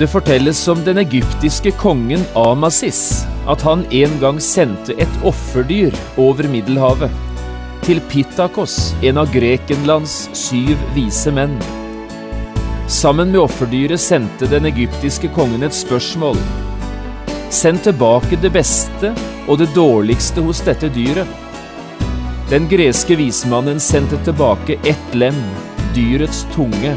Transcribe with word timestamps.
Det 0.00 0.06
fortelles 0.08 0.68
om 0.68 0.84
den 0.84 0.98
egyptiske 0.98 1.70
kongen 1.70 2.22
Amasis, 2.34 3.26
at 3.46 3.60
han 3.60 3.82
en 3.92 4.14
gang 4.20 4.38
sendte 4.40 4.94
et 4.96 5.18
offerdyr 5.28 5.92
over 6.16 6.48
Middelhavet, 6.48 7.12
til 7.84 8.00
Pittakos, 8.08 8.94
en 9.04 9.20
av 9.20 9.28
Grekenlands 9.34 10.14
syv 10.32 10.80
vise 10.94 11.28
menn. 11.36 11.52
Sammen 12.88 13.28
med 13.28 13.42
offerdyret 13.42 14.00
sendte 14.00 14.48
den 14.48 14.70
egyptiske 14.72 15.28
kongen 15.36 15.68
et 15.68 15.76
spørsmål. 15.76 16.40
Send 17.52 17.84
tilbake 17.84 18.40
det 18.40 18.54
beste 18.56 19.12
og 19.44 19.60
det 19.60 19.68
dårligste 19.76 20.40
hos 20.48 20.64
dette 20.64 20.88
dyret. 20.96 21.28
Den 22.48 22.72
greske 22.72 23.20
vismannen 23.20 23.76
sendte 23.76 24.24
tilbake 24.24 24.80
ett 24.80 25.12
lem, 25.12 25.44
dyrets 25.92 26.46
tunge. 26.56 26.96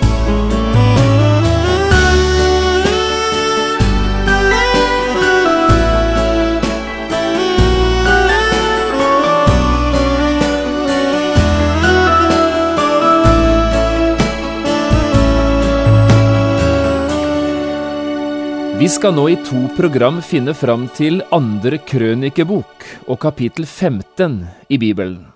Vi 18.81 18.89
skal 18.89 19.13
nå 19.13 19.27
i 19.29 19.35
to 19.45 19.59
program 19.77 20.15
finne 20.25 20.55
fram 20.57 20.87
til 20.97 21.19
andre 21.29 21.77
krønikebok 21.85 22.85
og 23.05 23.19
kapittel 23.21 23.67
15 23.67 24.39
i 24.73 24.79
Bibelen. 24.81 25.27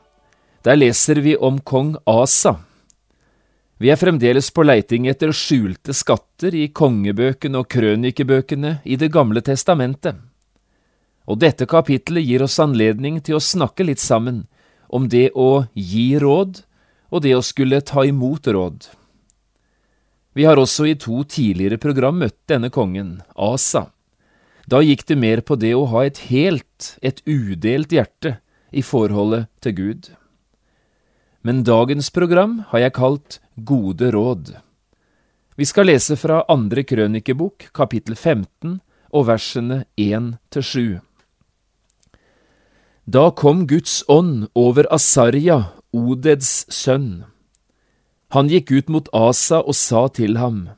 Der 0.66 0.80
leser 0.80 1.22
vi 1.22 1.36
om 1.38 1.60
kong 1.62 1.92
Asa. 2.10 2.56
Vi 3.78 3.94
er 3.94 4.02
fremdeles 4.02 4.50
på 4.50 4.66
leiting 4.66 5.06
etter 5.14 5.30
skjulte 5.30 5.94
skatter 5.94 6.58
i 6.58 6.72
kongebøkene 6.74 7.62
og 7.62 7.70
krønikebøkene 7.70 8.80
i 8.82 8.98
Det 8.98 9.12
gamle 9.14 9.46
testamentet. 9.46 10.18
Og 11.30 11.38
dette 11.38 11.70
kapittelet 11.70 12.26
gir 12.26 12.50
oss 12.50 12.58
anledning 12.58 13.22
til 13.22 13.38
å 13.38 13.46
snakke 13.54 13.86
litt 13.86 14.02
sammen 14.02 14.48
om 14.90 15.06
det 15.06 15.36
å 15.38 15.68
gi 15.78 16.18
råd 16.18 16.64
og 17.14 17.22
det 17.22 17.38
å 17.38 17.46
skulle 17.46 17.86
ta 17.86 18.10
imot 18.10 18.48
råd. 18.48 18.90
Vi 20.36 20.44
har 20.44 20.60
også 20.60 20.90
i 20.90 20.98
to 21.00 21.22
tidligere 21.24 21.80
program 21.80 22.18
møtt 22.20 22.36
denne 22.52 22.68
kongen, 22.68 23.22
Asa. 23.40 23.86
Da 24.68 24.82
gikk 24.84 25.06
det 25.08 25.16
mer 25.16 25.40
på 25.46 25.56
det 25.56 25.72
å 25.78 25.86
ha 25.94 26.02
et 26.04 26.26
helt, 26.28 26.96
et 27.00 27.22
udelt 27.24 27.94
hjerte 27.96 28.34
i 28.76 28.84
forholdet 28.84 29.48
til 29.64 29.76
Gud. 29.78 30.10
Men 31.46 31.62
dagens 31.64 32.10
program 32.12 32.66
har 32.72 32.84
jeg 32.84 32.96
kalt 32.98 33.38
Gode 33.56 34.10
råd. 34.12 34.58
Vi 35.56 35.64
skal 35.64 35.88
lese 35.88 36.18
fra 36.20 36.42
andre 36.52 36.84
krønikebok, 36.84 37.70
kapittel 37.72 38.18
15, 38.18 38.82
og 39.16 39.30
versene 39.30 39.86
1 39.96 40.34
til 40.52 40.66
7. 40.72 40.82
Da 43.08 43.30
kom 43.32 43.64
Guds 43.70 44.02
ånd 44.12 44.50
over 44.52 44.90
Asarja, 44.92 45.62
Odeds 45.96 46.66
sønn 46.74 47.24
han 48.34 48.50
gikk 48.50 48.72
ut 48.72 48.90
mot 48.90 49.10
Asa 49.14 49.62
og 49.62 49.76
sa 49.76 50.08
til 50.08 50.38
ham, 50.42 50.70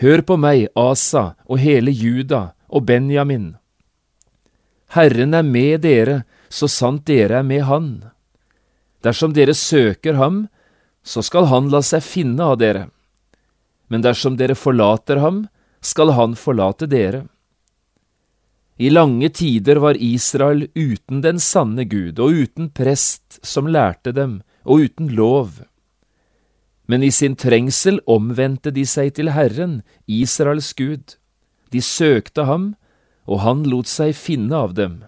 Hør 0.00 0.22
på 0.24 0.36
meg, 0.40 0.68
Asa 0.74 1.34
og 1.44 1.60
hele 1.60 1.92
Juda 1.92 2.54
og 2.68 2.86
Benjamin. 2.88 3.54
Herren 4.94 5.34
er 5.36 5.44
med 5.46 5.82
dere, 5.84 6.22
så 6.48 6.66
sant 6.66 7.04
dere 7.06 7.42
er 7.42 7.46
med 7.46 7.62
Han. 7.68 7.90
Dersom 9.04 9.34
dere 9.36 9.54
søker 9.54 10.16
ham, 10.18 10.48
så 11.02 11.22
skal 11.22 11.46
han 11.48 11.70
la 11.72 11.80
seg 11.84 12.02
finne 12.04 12.48
av 12.52 12.58
dere. 12.60 12.88
Men 13.88 14.02
dersom 14.04 14.36
dere 14.36 14.56
forlater 14.58 15.20
ham, 15.22 15.46
skal 15.80 16.12
han 16.16 16.34
forlate 16.36 16.88
dere. 16.90 17.24
I 18.80 18.90
lange 18.90 19.28
tider 19.28 19.80
var 19.80 19.96
Israel 19.96 20.66
uten 20.74 21.20
den 21.24 21.40
sanne 21.40 21.84
Gud 21.84 22.20
og 22.20 22.44
uten 22.44 22.70
prest 22.72 23.40
som 23.44 23.68
lærte 23.68 24.12
dem, 24.16 24.40
og 24.64 24.88
uten 24.88 25.12
lov 25.16 25.60
men 26.90 27.04
i 27.06 27.10
sin 27.14 27.36
trengsel 27.38 28.00
omvendte 28.10 28.72
de 28.74 28.82
seg 28.88 29.12
til 29.14 29.30
Herren, 29.30 29.80
Israels 30.10 30.72
Gud. 30.74 31.14
De 31.70 31.78
søkte 31.78 32.48
ham, 32.48 32.72
og 33.30 33.44
han 33.44 33.62
lot 33.70 33.86
seg 33.86 34.16
finne 34.18 34.58
av 34.58 34.74
dem. 34.74 35.04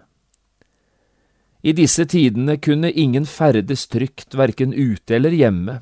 I 1.63 1.75
disse 1.75 2.05
tidene 2.07 2.55
kunne 2.59 2.91
ingen 2.91 3.27
ferdes 3.27 3.83
trygt 3.91 4.35
verken 4.39 4.71
ute 4.71 5.17
eller 5.19 5.35
hjemme, 5.35 5.81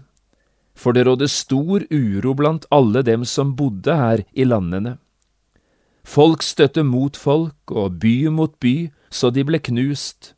for 0.74 0.98
det 0.98 1.06
rådde 1.06 1.30
stor 1.30 1.86
uro 1.94 2.34
blant 2.38 2.66
alle 2.74 3.06
dem 3.06 3.26
som 3.26 3.54
bodde 3.58 3.94
her 3.98 4.26
i 4.34 4.46
landene. 4.46 4.98
Folk 6.02 6.42
støtte 6.42 6.82
mot 6.82 7.18
folk 7.18 7.74
og 7.78 8.00
by 8.02 8.30
mot 8.34 8.58
by, 8.58 8.90
så 9.14 9.30
de 9.30 9.46
ble 9.46 9.62
knust, 9.62 10.34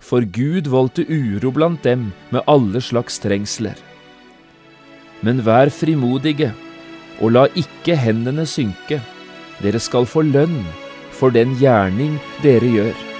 for 0.00 0.24
Gud 0.24 0.68
voldte 0.72 1.04
uro 1.04 1.52
blant 1.52 1.84
dem 1.84 2.12
med 2.32 2.44
alle 2.48 2.80
slags 2.80 3.20
trengsler. 3.20 3.76
Men 5.24 5.40
vær 5.46 5.72
frimodige, 5.72 6.50
og 7.22 7.32
la 7.32 7.46
ikke 7.56 7.96
hendene 7.96 8.44
synke. 8.48 9.00
Dere 9.62 9.80
skal 9.80 10.04
få 10.10 10.26
lønn 10.26 10.60
for 11.14 11.32
den 11.32 11.54
gjerning 11.60 12.18
dere 12.44 12.68
gjør. 12.76 13.13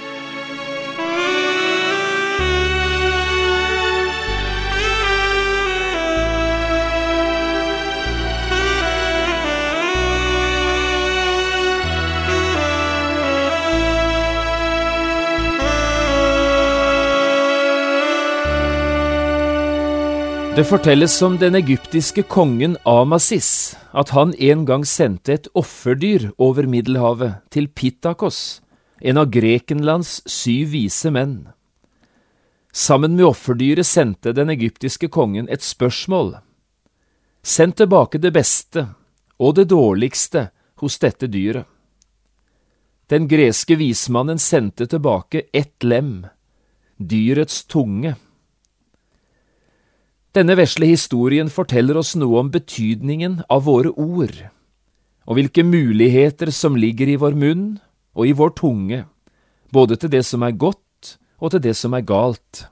Det 20.55 20.63
fortelles 20.63 21.21
om 21.21 21.33
den 21.37 21.55
egyptiske 21.55 22.23
kongen 22.23 22.77
Amasis, 22.87 23.75
at 23.91 24.13
han 24.15 24.29
en 24.39 24.61
gang 24.65 24.85
sendte 24.87 25.33
et 25.33 25.49
offerdyr 25.51 26.29
over 26.39 26.63
Middelhavet, 26.63 27.41
til 27.51 27.67
Pittakos, 27.67 28.61
en 29.03 29.19
av 29.19 29.33
Grekenlands 29.35 30.21
syv 30.31 30.71
vise 30.71 31.11
menn. 31.11 31.49
Sammen 32.71 33.17
med 33.19 33.27
offerdyret 33.27 33.83
sendte 33.83 34.31
den 34.31 34.53
egyptiske 34.53 35.09
kongen 35.11 35.51
et 35.51 35.59
spørsmål. 35.59 36.37
Send 37.43 37.75
tilbake 37.75 38.23
det 38.23 38.31
beste 38.31 38.87
og 39.35 39.57
det 39.59 39.67
dårligste 39.75 40.53
hos 40.79 40.95
dette 41.03 41.27
dyret. 41.27 41.67
Den 43.11 43.27
greske 43.27 43.75
vismannen 43.75 44.39
sendte 44.39 44.87
tilbake 44.87 45.49
ett 45.51 45.83
lem, 45.83 46.23
dyrets 46.95 47.65
tunge. 47.67 48.15
Denne 50.35 50.57
vesle 50.59 50.89
historien 50.89 51.47
forteller 51.47 51.95
oss 51.95 52.11
noe 52.19 52.41
om 52.41 52.51
betydningen 52.51 53.39
av 53.47 53.63
våre 53.69 53.93
ord, 53.95 54.35
og 55.23 55.37
hvilke 55.37 55.63
muligheter 55.63 56.51
som 56.51 56.75
ligger 56.75 57.07
i 57.07 57.19
vår 57.21 57.37
munn 57.39 57.67
og 58.15 58.27
i 58.27 58.33
vår 58.35 58.51
tunge, 58.59 59.05
både 59.71 59.95
til 59.95 60.11
det 60.11 60.25
som 60.27 60.43
er 60.43 60.57
godt 60.59 61.15
og 61.39 61.53
til 61.53 61.63
det 61.63 61.75
som 61.79 61.95
er 61.95 62.03
galt. 62.03 62.65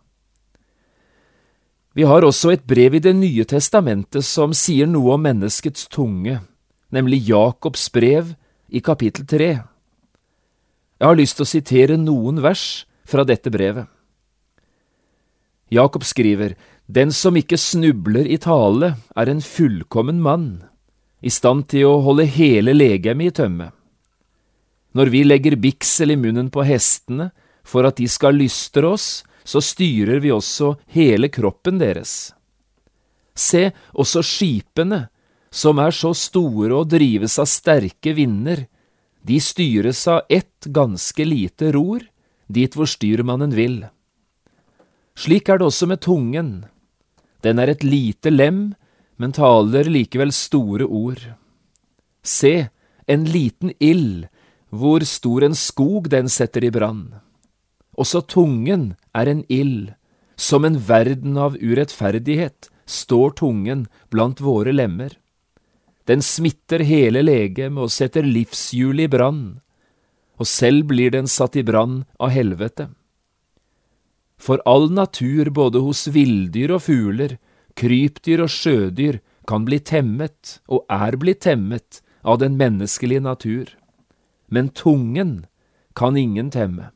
Vi 1.95 2.03
har 2.09 2.25
også 2.25 2.51
et 2.51 2.65
brev 2.67 2.95
i 2.97 2.99
Det 2.99 3.13
nye 3.15 3.45
testamentet 3.45 4.25
som 4.25 4.53
sier 4.53 4.89
noe 4.89 5.13
om 5.13 5.23
menneskets 5.23 5.87
tunge, 5.87 6.41
nemlig 6.91 7.29
Jakobs 7.29 7.87
brev 7.93 8.33
i 8.67 8.81
kapittel 8.81 9.25
tre. 9.29 9.51
Jeg 10.99 11.07
har 11.07 11.15
lyst 11.15 11.37
til 11.37 11.45
å 11.45 11.53
sitere 11.53 11.97
noen 11.97 12.41
vers 12.41 12.85
fra 13.05 13.23
dette 13.23 13.51
brevet. 13.53 13.87
Jakob 15.73 16.03
skriver, 16.03 16.55
den 16.93 17.11
som 17.15 17.37
ikke 17.39 17.57
snubler 17.57 18.27
i 18.29 18.37
tale, 18.37 18.93
er 19.17 19.29
en 19.31 19.41
fullkommen 19.41 20.19
mann, 20.21 20.63
i 21.25 21.31
stand 21.33 21.65
til 21.71 21.87
å 21.89 22.01
holde 22.05 22.27
hele 22.29 22.75
legemet 22.75 23.31
i 23.31 23.35
tømme. 23.41 23.69
Når 24.93 25.09
vi 25.09 25.23
legger 25.25 25.57
biksel 25.57 26.13
i 26.13 26.19
munnen 26.19 26.51
på 26.53 26.65
hestene 26.67 27.31
for 27.65 27.87
at 27.87 27.97
de 27.97 28.05
skal 28.11 28.37
lystre 28.37 28.85
oss, 28.93 29.23
så 29.43 29.61
styrer 29.63 30.21
vi 30.21 30.31
også 30.31 30.75
hele 30.93 31.31
kroppen 31.33 31.79
deres. 31.81 32.33
Se, 33.33 33.71
også 33.97 34.21
skipene, 34.21 35.07
som 35.49 35.81
er 35.81 35.93
så 35.93 36.13
store 36.17 36.75
og 36.77 36.91
drives 36.93 37.39
av 37.41 37.49
sterke 37.49 38.13
vinder, 38.13 38.67
de 39.23 39.39
styres 39.41 40.03
av 40.11 40.27
ett 40.29 40.67
ganske 40.67 41.25
lite 41.25 41.71
ror, 41.73 42.03
dit 42.45 42.75
hvor 42.75 42.89
styrmannen 42.89 43.55
vil. 43.55 43.81
Slik 45.17 45.49
er 45.49 45.61
det 45.61 45.67
også 45.69 45.89
med 45.89 46.01
tungen. 46.03 46.53
Den 47.43 47.59
er 47.59 47.73
et 47.73 47.83
lite 47.83 48.31
lem, 48.31 48.73
men 49.19 49.35
taler 49.35 49.89
likevel 49.91 50.31
store 50.33 50.87
ord. 50.87 51.21
Se, 52.23 52.69
en 53.07 53.25
liten 53.27 53.73
ild, 53.79 54.29
hvor 54.71 55.03
stor 55.05 55.43
en 55.45 55.55
skog 55.55 56.09
den 56.09 56.31
setter 56.31 56.63
i 56.63 56.71
brann. 56.73 57.19
Også 57.99 58.23
tungen 58.25 58.93
er 59.13 59.29
en 59.29 59.43
ild, 59.51 59.91
som 60.35 60.65
en 60.65 60.79
verden 60.87 61.37
av 61.37 61.59
urettferdighet 61.59 62.71
står 62.89 63.35
tungen 63.37 63.85
blant 64.09 64.41
våre 64.41 64.73
lemmer. 64.73 65.13
Den 66.09 66.23
smitter 66.25 66.83
hele 66.83 67.21
legemet 67.23 67.85
og 67.85 67.93
setter 67.93 68.25
livshjulet 68.25 69.05
i 69.05 69.11
brann, 69.13 69.43
og 70.39 70.49
selv 70.49 70.89
blir 70.89 71.13
den 71.13 71.29
satt 71.29 71.55
i 71.59 71.63
brann 71.63 72.01
av 72.19 72.33
helvete. 72.33 72.89
For 74.43 74.59
all 74.67 74.89
natur, 74.91 75.47
både 75.55 75.79
hos 75.85 76.09
villdyr 76.11 76.73
og 76.75 76.83
fugler, 76.89 77.37
krypdyr 77.79 78.43
og 78.43 78.51
sjødyr, 78.51 79.21
kan 79.47 79.63
bli 79.67 79.79
temmet, 79.79 80.57
og 80.67 80.83
er 80.91 81.15
blitt 81.19 81.45
temmet, 81.47 82.01
av 82.23 82.39
den 82.39 82.55
menneskelige 82.59 83.23
natur. 83.23 83.71
Men 84.47 84.69
tungen 84.71 85.45
kan 85.95 86.15
ingen 86.19 86.51
temme. 86.51 86.91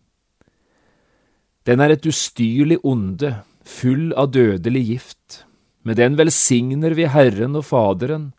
Den 1.67 1.83
er 1.83 1.91
et 1.91 2.07
ustyrlig 2.07 2.79
onde, 2.87 3.41
full 3.67 4.13
av 4.15 4.31
dødelig 4.31 4.83
gift. 4.87 5.41
Med 5.83 5.99
den 5.99 6.15
velsigner 6.19 6.95
vi 6.95 7.09
Herren 7.11 7.59
og 7.59 7.67
Faderen, 7.67 8.31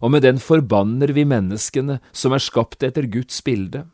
og 0.00 0.14
med 0.14 0.24
den 0.24 0.40
forbanner 0.40 1.12
vi 1.12 1.26
menneskene 1.28 1.98
som 2.16 2.32
er 2.32 2.40
skapt 2.40 2.84
etter 2.84 3.08
Guds 3.08 3.42
bilde. 3.44 3.84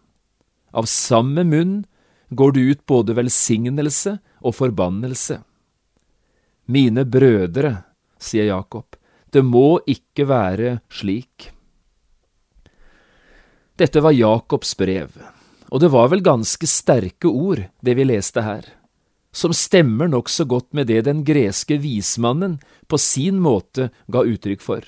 Av 0.71 0.87
samme 0.91 1.43
munn 1.47 1.81
går 2.29 2.53
det 2.53 2.61
ut 2.61 2.87
både 2.87 3.15
velsignelse 3.17 4.17
og 4.43 4.55
forbannelse. 4.55 5.41
Mine 6.67 7.05
brødre, 7.07 7.77
sier 8.19 8.49
Jakob, 8.51 8.97
det 9.31 9.45
må 9.45 9.79
ikke 9.87 10.27
være 10.27 10.79
slik. 10.91 11.51
Dette 13.77 14.01
var 14.01 14.17
Jakobs 14.17 14.73
brev, 14.79 15.13
og 15.69 15.83
det 15.83 15.91
var 15.93 16.09
vel 16.09 16.25
ganske 16.25 16.67
sterke 16.67 17.29
ord, 17.29 17.61
det 17.85 17.95
vi 17.99 18.07
leste 18.09 18.43
her, 18.43 18.65
som 19.37 19.53
stemmer 19.53 20.09
nokså 20.09 20.47
godt 20.49 20.73
med 20.73 20.89
det 20.89 21.03
den 21.07 21.21
greske 21.27 21.77
vismannen 21.83 22.57
på 22.89 22.99
sin 22.99 23.43
måte 23.45 23.91
ga 24.09 24.25
uttrykk 24.25 24.65
for. 24.65 24.81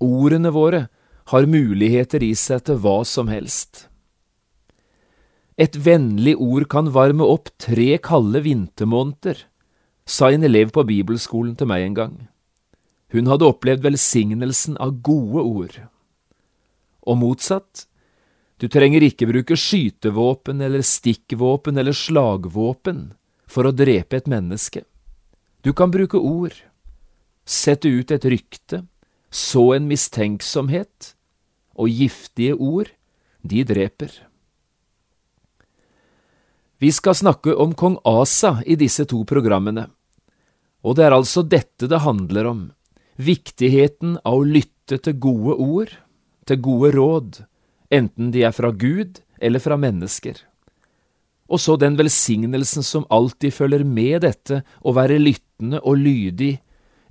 Ordene 0.00 0.50
våre 0.54 0.86
har 1.30 1.46
muligheter 1.46 2.24
i 2.24 2.32
seg 2.34 2.64
til 2.64 2.80
hva 2.80 3.02
som 3.04 3.28
helst. 3.28 3.89
Et 5.60 5.76
vennlig 5.76 6.38
ord 6.40 6.64
kan 6.72 6.86
varme 6.88 7.26
opp 7.28 7.50
tre 7.60 7.98
kalde 8.00 8.40
vintermåneder, 8.46 9.42
sa 10.08 10.30
en 10.32 10.46
elev 10.46 10.70
på 10.72 10.86
bibelskolen 10.88 11.52
til 11.58 11.68
meg 11.68 11.84
en 11.84 11.96
gang. 11.98 12.14
Hun 13.12 13.28
hadde 13.28 13.44
opplevd 13.44 13.84
velsignelsen 13.84 14.78
av 14.80 14.94
gode 15.04 15.42
ord. 15.44 15.76
Og 17.04 17.18
motsatt, 17.20 17.84
du 18.56 18.68
trenger 18.72 19.04
ikke 19.04 19.28
bruke 19.28 19.58
skytevåpen 19.58 20.62
eller 20.64 20.84
stikkvåpen 20.86 21.80
eller 21.80 21.96
slagvåpen 21.96 23.10
for 23.50 23.68
å 23.68 23.74
drepe 23.76 24.16
et 24.16 24.30
menneske. 24.32 24.86
Du 25.60 25.74
kan 25.76 25.92
bruke 25.92 26.16
ord, 26.16 26.56
sette 27.44 27.90
ut 27.92 28.14
et 28.14 28.24
rykte, 28.24 28.86
så 29.28 29.74
en 29.76 29.90
mistenksomhet, 29.90 31.12
og 31.76 31.92
giftige 31.92 32.56
ord, 32.56 32.88
de 33.44 33.64
dreper. 33.64 34.29
Vi 36.80 36.92
skal 36.92 37.14
snakke 37.14 37.52
om 37.54 37.74
kong 37.74 37.98
Asa 38.08 38.62
i 38.64 38.72
disse 38.80 39.04
to 39.04 39.18
programmene, 39.28 39.82
og 40.80 40.94
det 40.96 41.04
er 41.04 41.12
altså 41.12 41.42
dette 41.44 41.84
det 41.92 41.98
handler 42.00 42.46
om, 42.48 42.62
viktigheten 43.20 44.14
av 44.24 44.38
å 44.38 44.46
lytte 44.48 44.96
til 45.04 45.18
gode 45.20 45.58
ord, 45.60 45.92
til 46.48 46.62
gode 46.64 46.94
råd, 46.94 47.42
enten 47.92 48.30
de 48.32 48.46
er 48.48 48.56
fra 48.56 48.70
Gud 48.72 49.20
eller 49.36 49.60
fra 49.60 49.76
mennesker. 49.76 50.40
Og 51.52 51.60
så 51.60 51.76
den 51.76 52.00
velsignelsen 52.00 52.86
som 52.86 53.04
alltid 53.12 53.52
følger 53.52 53.84
med 53.84 54.24
dette 54.24 54.62
å 54.80 54.96
være 54.96 55.20
lyttende 55.20 55.82
og 55.84 56.00
lydig 56.00 56.54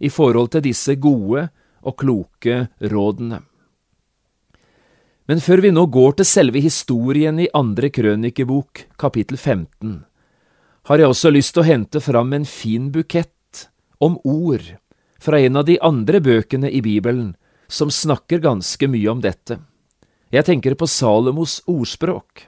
i 0.02 0.10
forhold 0.10 0.50
til 0.56 0.66
disse 0.66 0.98
gode 0.98 1.46
og 1.86 2.00
kloke 2.02 2.64
rådene. 2.82 3.44
Men 5.30 5.38
før 5.46 5.62
vi 5.62 5.70
nå 5.70 5.84
går 5.94 6.16
til 6.18 6.26
selve 6.26 6.62
historien 6.64 7.38
i 7.38 7.52
andre 7.54 7.92
krønikebok, 7.94 8.88
kapittel 8.98 9.38
15, 9.38 10.00
har 10.90 10.98
jeg 10.98 11.12
også 11.12 11.30
lyst 11.30 11.54
til 11.54 11.62
å 11.62 11.68
hente 11.68 12.00
fram 12.02 12.32
en 12.34 12.48
fin 12.50 12.88
bukett 12.90 13.68
om 14.02 14.16
ord 14.26 14.66
fra 15.22 15.38
en 15.38 15.60
av 15.62 15.68
de 15.68 15.76
andre 15.86 16.18
bøkene 16.26 16.72
i 16.74 16.82
Bibelen 16.82 17.36
som 17.70 17.92
snakker 17.94 18.42
ganske 18.42 18.90
mye 18.90 19.12
om 19.12 19.22
dette. 19.22 19.60
Jeg 20.34 20.48
tenker 20.48 20.74
på 20.74 20.90
Salomos 20.90 21.60
ordspråk. 21.70 22.48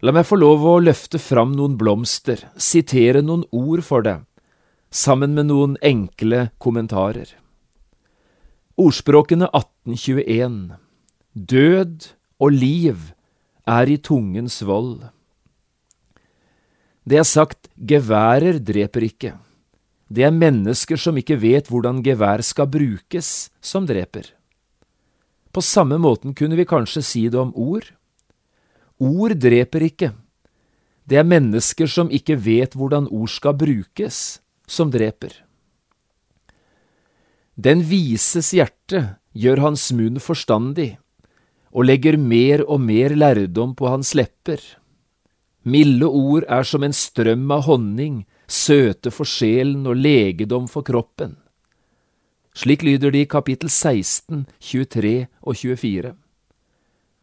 La 0.00 0.14
meg 0.16 0.24
få 0.24 0.38
lov 0.40 0.64
å 0.64 0.78
løfte 0.80 1.20
fram 1.20 1.52
noen 1.58 1.76
blomster, 1.76 2.46
sitere 2.56 3.20
noen 3.20 3.44
ord 3.52 3.84
for 3.84 4.08
deg, 4.08 4.24
sammen 4.88 5.36
med 5.36 5.50
noen 5.52 5.76
enkle 5.84 6.46
kommentarer. 6.56 7.28
Ordspråkene 8.80 9.52
1821 9.52 10.80
Død 11.32 12.12
og 12.44 12.52
liv 12.52 13.12
er 13.64 13.88
i 13.88 13.96
tungens 13.96 14.58
vold. 14.68 15.06
Det 17.08 17.16
er 17.16 17.24
sagt 17.24 17.70
geværer 17.80 18.58
dreper 18.60 19.06
ikke. 19.06 19.32
Det 20.12 20.26
er 20.28 20.34
mennesker 20.34 21.00
som 21.00 21.16
ikke 21.16 21.38
vet 21.40 21.70
hvordan 21.72 22.02
gevær 22.04 22.44
skal 22.44 22.68
brukes, 22.68 23.48
som 23.64 23.88
dreper. 23.88 24.28
På 25.56 25.64
samme 25.64 25.96
måten 25.96 26.36
kunne 26.36 26.56
vi 26.56 26.68
kanskje 26.68 27.00
si 27.00 27.22
det 27.32 27.40
om 27.40 27.54
ord. 27.56 27.88
Ord 29.00 29.32
dreper 29.32 29.88
ikke. 29.88 30.12
Det 31.08 31.16
er 31.16 31.24
mennesker 31.24 31.88
som 31.88 32.12
ikke 32.12 32.36
vet 32.36 32.76
hvordan 32.76 33.08
ord 33.08 33.32
skal 33.32 33.56
brukes, 33.56 34.42
som 34.68 34.92
dreper. 34.92 35.32
Den 37.56 37.80
vises 37.88 38.52
hjerte 38.52 39.16
gjør 39.32 39.64
hans 39.64 39.88
munn 39.96 40.20
forstandig, 40.20 40.98
og 41.72 41.88
legger 41.88 42.18
mer 42.20 42.62
og 42.68 42.80
mer 42.84 43.16
lærdom 43.16 43.74
på 43.76 43.88
hans 43.88 44.12
lepper. 44.14 44.60
Milde 45.64 46.08
ord 46.08 46.44
er 46.50 46.66
som 46.68 46.82
en 46.84 46.94
strøm 46.94 47.50
av 47.54 47.66
honning, 47.68 48.24
søte 48.46 49.12
for 49.14 49.28
sjelen 49.28 49.86
og 49.88 49.96
legedom 49.96 50.68
for 50.68 50.84
kroppen. 50.84 51.36
Slik 52.52 52.82
lyder 52.84 53.14
det 53.14 53.24
i 53.24 53.30
kapittel 53.30 53.70
16, 53.70 54.44
23 54.60 55.14
og 55.40 55.56
24. 55.56 56.12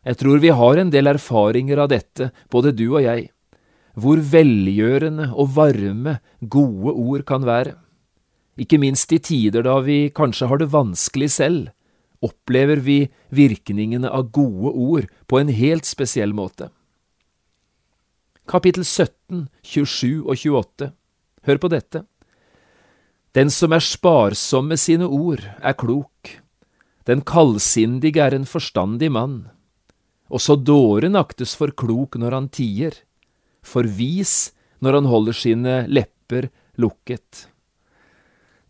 Jeg 0.10 0.18
tror 0.18 0.40
vi 0.42 0.54
har 0.56 0.80
en 0.80 0.90
del 0.90 1.12
erfaringer 1.12 1.84
av 1.84 1.92
dette, 1.92 2.32
både 2.50 2.72
du 2.74 2.88
og 2.88 3.04
jeg, 3.04 3.28
hvor 4.00 4.18
velgjørende 4.18 5.30
og 5.36 5.52
varme 5.58 6.18
gode 6.40 6.96
ord 6.96 7.26
kan 7.28 7.46
være. 7.46 7.76
Ikke 8.60 8.80
minst 8.82 9.12
i 9.14 9.20
tider 9.20 9.64
da 9.68 9.78
vi 9.84 10.08
kanskje 10.16 10.48
har 10.50 10.60
det 10.62 10.72
vanskelig 10.74 11.30
selv, 11.36 11.68
opplever 12.26 12.82
vi 12.84 13.00
virkningene 13.30 14.10
av 14.10 14.32
gode 14.36 14.74
ord 14.74 15.08
på 15.28 15.40
en 15.40 15.52
helt 15.54 15.88
spesiell 15.88 16.34
måte. 16.36 16.70
Kapittel 18.50 18.86
17, 18.86 19.48
27 19.62 20.24
og 20.26 20.36
28 20.36 20.92
Hør 21.48 21.60
på 21.62 21.70
dette. 21.72 22.04
Den 23.38 23.52
som 23.54 23.74
er 23.74 23.84
sparsom 23.86 24.72
med 24.72 24.82
sine 24.82 25.06
ord, 25.06 25.44
er 25.62 25.78
klok. 25.78 26.34
Den 27.08 27.22
kaldsindige 27.26 28.22
er 28.26 28.36
en 28.36 28.48
forstandig 28.50 29.12
mann. 29.14 29.48
Også 30.30 30.58
dåren 30.58 31.16
aktes 31.18 31.56
for 31.58 31.72
klok 31.74 32.18
når 32.22 32.36
han 32.36 32.50
tier, 32.54 32.94
for 33.66 33.86
vis 33.86 34.52
når 34.84 35.00
han 35.00 35.10
holder 35.10 35.38
sine 35.38 35.76
lepper 35.90 36.50
lukket. 36.78 37.48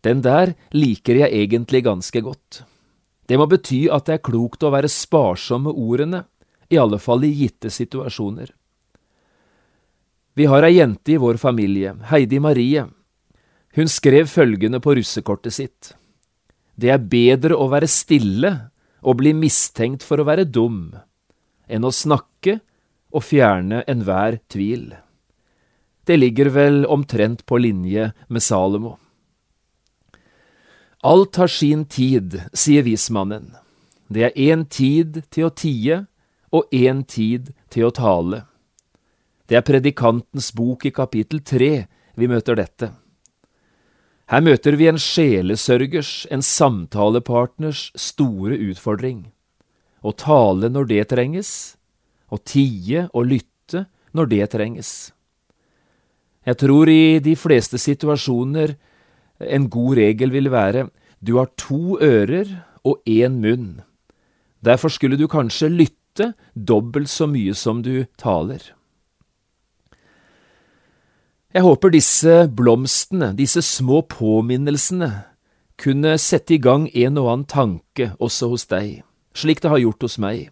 Den 0.06 0.24
der 0.24 0.54
liker 0.72 1.20
jeg 1.20 1.36
egentlig 1.36 1.84
ganske 1.88 2.22
godt. 2.24 2.64
Det 3.30 3.38
må 3.38 3.46
bety 3.46 3.84
at 3.94 4.08
det 4.08 4.16
er 4.18 4.26
klokt 4.26 4.64
å 4.66 4.72
være 4.74 4.90
sparsom 4.90 5.68
med 5.68 5.78
ordene, 5.78 6.24
i 6.70 6.78
alle 6.82 6.98
fall 7.02 7.24
i 7.26 7.32
gitte 7.34 7.70
situasjoner. 7.74 8.50
Vi 10.38 10.46
har 10.50 10.66
ei 10.66 10.78
jente 10.78 11.14
i 11.14 11.20
vår 11.22 11.38
familie, 11.42 11.96
Heidi 12.10 12.40
Marie. 12.42 12.86
Hun 13.78 13.90
skrev 13.90 14.30
følgende 14.30 14.80
på 14.82 14.96
russekortet 14.98 15.54
sitt. 15.54 15.92
Det 16.80 16.94
er 16.94 17.02
bedre 17.12 17.58
å 17.58 17.68
være 17.70 17.90
stille 17.92 18.54
og 19.02 19.20
bli 19.20 19.34
mistenkt 19.36 20.06
for 20.06 20.22
å 20.22 20.28
være 20.30 20.48
dum, 20.48 20.94
enn 21.68 21.86
å 21.86 21.94
snakke 21.94 22.60
og 23.14 23.26
fjerne 23.26 23.84
enhver 23.90 24.40
tvil. 24.50 24.94
Det 26.06 26.18
ligger 26.18 26.50
vel 26.56 26.82
omtrent 26.90 27.46
på 27.46 27.60
linje 27.62 28.12
med 28.30 28.42
Salomo. 28.46 28.98
Alt 31.02 31.36
har 31.36 31.48
sin 31.48 31.86
tid, 31.86 32.42
sier 32.54 32.84
vismannen. 32.84 33.54
Det 34.12 34.24
er 34.26 34.36
én 34.36 34.66
tid 34.68 35.22
til 35.32 35.48
å 35.48 35.54
tie 35.56 36.02
og 36.52 36.68
én 36.76 37.06
tid 37.08 37.54
til 37.72 37.88
å 37.88 37.94
tale. 37.96 38.42
Det 39.48 39.56
er 39.56 39.64
Predikantens 39.64 40.52
bok 40.52 40.84
i 40.86 40.92
kapittel 40.92 41.40
tre 41.40 41.88
vi 42.20 42.28
møter 42.28 42.58
dette. 42.60 42.92
Her 44.30 44.44
møter 44.46 44.76
vi 44.78 44.90
en 44.92 45.00
sjelesørgers, 45.00 46.28
en 46.30 46.44
samtalepartners, 46.44 47.90
store 47.96 48.60
utfordring. 48.60 49.30
Å 50.04 50.12
tale 50.12 50.70
når 50.70 50.90
det 50.92 51.08
trenges, 51.16 51.54
å 52.30 52.38
tie 52.38 53.08
og 53.14 53.32
lytte 53.32 53.88
når 54.12 54.30
det 54.36 54.44
trenges. 54.52 54.92
Jeg 56.46 56.60
tror 56.60 56.92
i 56.92 57.18
de 57.24 57.34
fleste 57.40 57.80
situasjoner 57.82 58.76
en 59.40 59.70
god 59.70 59.98
regel 59.98 60.34
vil 60.36 60.52
være 60.52 60.90
du 61.20 61.36
har 61.38 61.52
to 61.60 62.00
ører 62.00 62.64
og 62.88 63.02
én 63.08 63.40
munn. 63.44 63.82
Derfor 64.64 64.92
skulle 64.92 65.20
du 65.20 65.28
kanskje 65.28 65.72
lytte 65.72 66.34
dobbelt 66.56 67.10
så 67.12 67.28
mye 67.28 67.56
som 67.56 67.84
du 67.84 68.06
taler. 68.20 68.62
Jeg 71.50 71.66
håper 71.66 71.90
disse 71.90 72.34
blomstene, 72.54 73.34
disse 73.34 73.64
små 73.66 74.04
påminnelsene, 74.06 75.26
kunne 75.80 76.18
sette 76.22 76.54
i 76.54 76.62
gang 76.62 76.90
en 76.94 77.18
og 77.18 77.30
annen 77.32 77.48
tanke 77.50 78.12
også 78.20 78.52
hos 78.52 78.68
deg, 78.70 79.00
slik 79.34 79.64
det 79.64 79.72
har 79.72 79.82
gjort 79.82 80.04
hos 80.06 80.20
meg. 80.22 80.50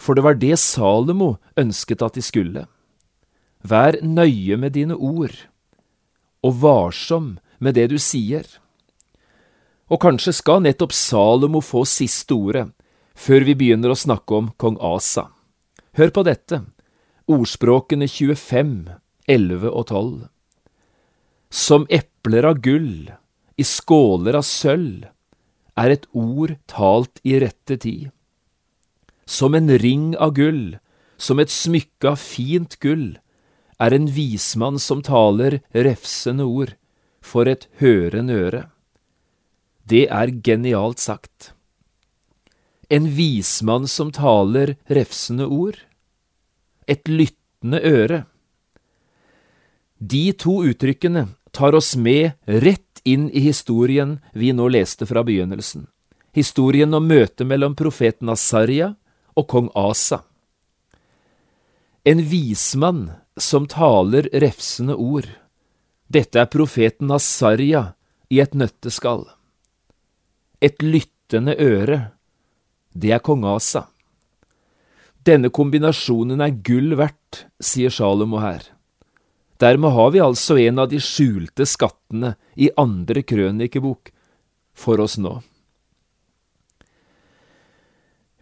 For 0.00 0.16
det 0.16 0.24
var 0.24 0.38
det 0.38 0.56
Salomo 0.62 1.36
ønsket 1.58 2.02
at 2.02 2.16
de 2.16 2.24
skulle. 2.24 2.64
Vær 3.62 3.98
nøye 4.02 4.56
med 4.56 4.74
dine 4.78 4.96
ord, 4.96 5.34
og 6.42 6.56
varsom 6.62 7.36
med 7.62 7.78
det 7.78 7.88
du 7.92 7.98
sier. 8.02 8.44
Og 9.92 10.00
kanskje 10.02 10.34
skal 10.34 10.64
nettopp 10.64 10.94
Salomo 10.96 11.62
få 11.62 11.84
siste 11.88 12.34
ordet, 12.34 12.66
før 13.14 13.46
vi 13.46 13.54
begynner 13.58 13.92
å 13.92 13.98
snakke 13.98 14.34
om 14.34 14.50
kong 14.58 14.78
Asa. 14.82 15.28
Hør 15.96 16.10
på 16.16 16.24
dette, 16.26 16.62
ordspråkene 17.30 18.08
25 18.08 18.76
11 19.28 19.70
og 19.70 19.84
12. 19.86 20.28
Som 21.52 21.84
epler 21.92 22.48
av 22.48 22.62
gull 22.64 23.12
i 23.60 23.64
skåler 23.66 24.38
av 24.38 24.46
sølv 24.48 25.06
er 25.78 25.92
et 25.94 26.08
ord 26.16 26.56
talt 26.70 27.20
i 27.24 27.36
rette 27.40 27.76
tid. 27.80 28.10
Som 29.28 29.54
en 29.54 29.70
ring 29.78 30.12
av 30.16 30.34
gull, 30.36 30.78
som 31.16 31.38
et 31.38 31.52
smykke 31.52 32.14
av 32.14 32.18
fint 32.20 32.78
gull, 32.82 33.18
er 33.78 33.94
en 33.94 34.08
vismann 34.10 34.78
som 34.82 35.02
taler 35.04 35.60
refsende 35.74 36.44
ord, 36.48 36.74
for 37.22 37.48
et 37.48 37.68
hørende 37.80 38.36
øre. 38.36 38.62
Det 39.88 40.06
er 40.10 40.34
genialt 40.44 41.00
sagt. 41.02 41.52
En 42.92 43.08
vismann 43.16 43.88
som 43.88 44.12
taler 44.12 44.76
refsende 44.90 45.46
ord. 45.46 45.78
Et 46.86 47.08
lyttende 47.08 47.80
øre. 47.80 48.24
De 49.98 50.32
to 50.34 50.58
uttrykkene 50.66 51.28
tar 51.54 51.76
oss 51.78 51.94
med 51.96 52.32
rett 52.44 53.00
inn 53.04 53.28
i 53.30 53.40
historien 53.46 54.18
vi 54.34 54.52
nå 54.52 54.68
leste 54.70 55.06
fra 55.06 55.22
begynnelsen, 55.26 55.86
historien 56.34 56.94
om 56.94 57.06
møtet 57.06 57.46
mellom 57.46 57.74
profeten 57.78 58.30
Asarja 58.32 58.92
og 59.38 59.48
kong 59.50 59.70
Asa. 59.78 60.22
En 62.04 62.22
vismann 62.26 63.12
som 63.38 63.66
taler 63.70 64.28
refsende 64.32 64.94
ord. 64.98 65.28
Dette 66.12 66.42
er 66.42 66.50
profeten 66.52 67.12
Asarja 67.14 67.94
i 68.28 68.40
et 68.42 68.52
nøtteskall. 68.58 69.22
Et 70.60 70.82
lyttende 70.84 71.54
øre. 71.56 71.98
Det 72.92 73.14
er 73.16 73.22
kong 73.24 73.46
Asa. 73.48 73.86
Denne 75.24 75.48
kombinasjonen 75.54 76.42
er 76.44 76.58
gull 76.66 76.96
verdt, 76.98 77.46
sier 77.62 77.94
Salomo 77.94 78.42
her. 78.42 78.66
Dermed 79.62 79.94
har 79.94 80.10
vi 80.12 80.20
altså 80.20 80.58
en 80.58 80.82
av 80.82 80.90
de 80.90 80.98
skjulte 81.00 81.64
skattene 81.70 82.34
i 82.60 82.68
andre 82.76 83.22
krønikebok 83.22 84.10
for 84.74 85.00
oss 85.00 85.16
nå. 85.22 85.38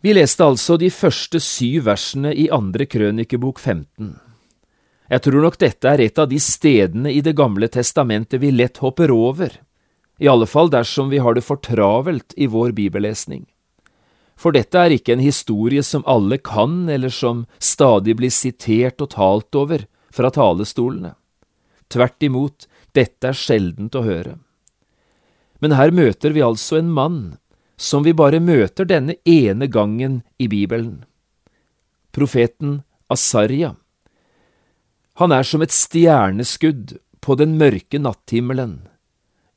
Vi 0.00 0.17
leste 0.17 0.49
altså 0.49 0.79
de 0.81 0.89
første 0.91 1.43
syv 1.45 1.85
versene 1.91 2.33
i 2.33 2.49
andre 2.50 2.89
krønikebok 2.89 3.61
15. 3.61 4.17
Jeg 5.11 5.25
tror 5.26 5.43
nok 5.43 5.57
dette 5.59 5.90
er 5.90 6.05
et 6.05 6.19
av 6.23 6.29
de 6.31 6.38
stedene 6.38 7.11
i 7.11 7.21
Det 7.21 7.35
gamle 7.35 7.67
testamentet 7.69 8.38
vi 8.40 8.52
lett 8.55 8.79
hopper 8.79 9.11
over, 9.11 9.50
i 10.21 10.29
alle 10.29 10.47
fall 10.47 10.71
dersom 10.71 11.09
vi 11.11 11.19
har 11.19 11.35
det 11.35 11.43
for 11.43 11.59
travelt 11.59 12.35
i 12.37 12.47
vår 12.47 12.75
bibellesning. 12.76 13.47
For 14.38 14.55
dette 14.55 14.79
er 14.79 14.95
ikke 14.95 15.17
en 15.17 15.25
historie 15.25 15.83
som 15.85 16.05
alle 16.09 16.38
kan, 16.38 16.88
eller 16.88 17.12
som 17.12 17.47
stadig 17.59 18.14
blir 18.21 18.31
sitert 18.31 19.00
og 19.02 19.11
talt 19.17 19.57
over, 19.57 19.87
fra 20.11 20.31
talestolene. 20.31 21.14
Tvert 21.90 22.23
imot, 22.23 22.69
dette 22.95 23.31
er 23.31 23.37
sjeldent 23.37 23.95
å 23.99 24.05
høre. 24.07 24.38
Men 25.61 25.75
her 25.76 25.93
møter 25.93 26.33
vi 26.35 26.45
altså 26.45 26.79
en 26.79 26.90
mann 26.95 27.21
som 27.81 28.05
vi 28.07 28.14
bare 28.17 28.40
møter 28.40 28.88
denne 28.88 29.17
ene 29.29 29.67
gangen 29.67 30.21
i 30.38 30.49
Bibelen. 30.49 31.02
Profeten 32.12 32.83
Asarja. 33.11 33.75
Han 35.19 35.33
er 35.33 35.47
som 35.47 35.62
et 35.64 35.75
stjerneskudd 35.75 36.99
på 37.21 37.37
den 37.37 37.57
mørke 37.61 37.99
natthimmelen. 38.00 38.87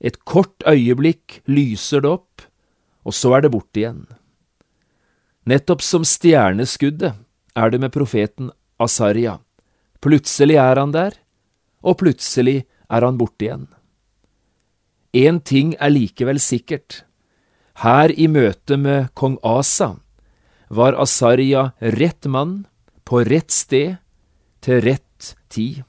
Et 0.04 0.18
kort 0.28 0.66
øyeblikk 0.68 1.42
lyser 1.48 2.04
det 2.04 2.12
opp, 2.12 2.44
og 3.08 3.16
så 3.16 3.38
er 3.38 3.46
det 3.46 3.54
borte 3.54 3.80
igjen. 3.80 4.04
Nettopp 5.48 5.84
som 5.84 6.04
stjerneskuddet 6.08 7.16
er 7.56 7.72
det 7.72 7.80
med 7.84 7.94
profeten 7.94 8.52
Asaria. 8.80 9.38
Plutselig 10.04 10.58
er 10.60 10.80
han 10.80 10.92
der, 10.96 11.16
og 11.84 12.00
plutselig 12.00 12.64
er 12.90 13.06
han 13.06 13.20
borte 13.20 13.48
igjen. 13.48 13.66
Én 15.14 15.40
ting 15.46 15.76
er 15.80 15.94
likevel 15.94 16.40
sikkert. 16.42 17.04
Her 17.84 18.12
i 18.12 18.28
møte 18.28 18.78
med 18.78 19.12
kong 19.18 19.38
Asa 19.46 19.94
var 20.74 20.98
Asaria 20.98 21.72
rett 21.80 22.26
mann 22.26 22.64
på 23.06 23.22
rett 23.28 23.52
sted 23.54 24.00
til 24.64 24.82
rett 24.82 25.03
tid. 25.52 25.84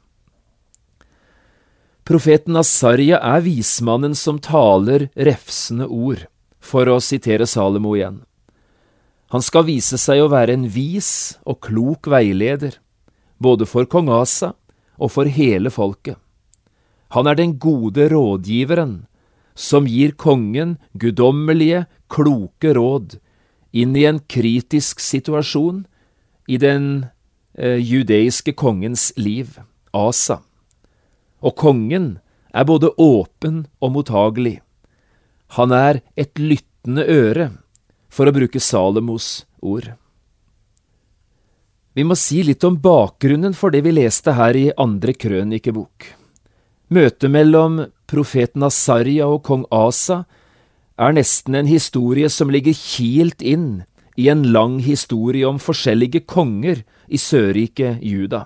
Profeten 2.04 2.56
Asarja 2.60 3.16
er 3.24 3.40
vismannen 3.46 4.12
som 4.18 4.38
taler 4.42 5.08
refsende 5.16 5.88
ord, 5.88 6.26
for 6.60 6.88
å 6.88 6.98
sitere 7.00 7.46
Salomo 7.48 7.94
igjen. 7.96 8.20
Han 9.32 9.42
skal 9.44 9.64
vise 9.66 9.98
seg 9.98 10.20
å 10.20 10.28
være 10.32 10.54
en 10.54 10.66
vis 10.68 11.38
og 11.48 11.62
klok 11.64 12.10
veileder, 12.12 12.76
både 13.40 13.66
for 13.66 13.88
kong 13.90 14.10
Asa 14.12 14.52
og 15.00 15.10
for 15.16 15.26
hele 15.26 15.72
folket. 15.72 16.20
Han 17.16 17.26
er 17.30 17.38
den 17.38 17.56
gode 17.62 18.08
rådgiveren, 18.12 19.04
som 19.54 19.86
gir 19.86 20.12
kongen 20.18 20.76
guddommelige, 20.98 21.86
kloke 22.10 22.74
råd 22.76 23.16
inn 23.74 23.94
i 23.96 24.04
en 24.06 24.20
kritisk 24.30 25.02
situasjon 25.02 25.84
i 26.46 26.58
den 26.60 27.06
judeiske 27.58 28.54
kongens 28.58 29.12
liv, 29.16 29.58
Asa. 29.94 30.40
Og 31.44 31.54
kongen 31.56 32.18
er 32.54 32.66
både 32.66 32.90
åpen 32.99 33.66
og 33.82 33.94
mottagelig. 33.96 34.61
Han 35.58 35.75
er 35.75 36.00
et 36.16 36.38
lyttende 36.38 37.04
øre, 37.06 37.50
for 38.11 38.30
å 38.30 38.34
bruke 38.34 38.62
Salomos 38.62 39.44
ord. 39.62 39.92
Vi 41.94 42.02
må 42.02 42.16
si 42.18 42.42
litt 42.42 42.64
om 42.66 42.76
bakgrunnen 42.82 43.54
for 43.54 43.75
det 43.75 43.84
vi 43.87 43.94
leste 43.94 44.34
her 44.34 44.56
i 44.58 44.70
andre 44.78 45.14
krønikebok. 45.14 46.08
Møtet 46.94 47.30
mellom 47.30 47.84
profeten 48.11 48.66
Asarja 48.66 49.28
og 49.30 49.44
kong 49.46 49.62
Asa 49.75 50.25
er 50.99 51.14
nesten 51.14 51.54
en 51.58 51.70
historie 51.70 52.30
som 52.30 52.50
ligger 52.54 52.75
kilt 52.75 53.42
inn 53.42 53.84
i 54.18 54.28
en 54.30 54.44
lang 54.54 54.80
historie 54.82 55.46
om 55.46 55.58
forskjellige 55.62 56.25
konger 56.30 56.82
i 57.08 57.20
sørriket 57.20 58.02
Juda. 58.02 58.44